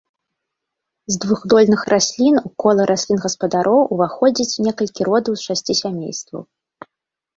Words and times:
З 1.15 1.19
двухдольных 1.25 1.83
раслін 1.93 2.39
у 2.49 2.51
кола 2.65 2.83
раслін-гаспадароў 2.91 3.83
уваходзіць 3.97 4.61
некалькі 4.69 5.01
родаў 5.11 5.33
з 5.43 5.49
шасці 5.49 5.73
сямействаў. 5.83 6.41